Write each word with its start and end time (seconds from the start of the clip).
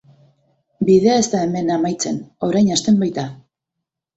Bidea 0.87 1.17
ez 1.23 1.27
da 1.35 1.43
hemen 1.49 1.69
amaitzen, 1.75 2.17
orain 2.49 2.73
hasten 2.77 3.01
baita. 3.05 3.29